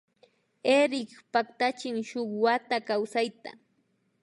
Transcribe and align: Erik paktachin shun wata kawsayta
Erik 0.75 1.09
paktachin 1.31 1.97
shun 2.09 2.27
wata 2.43 2.75
kawsayta 2.87 3.49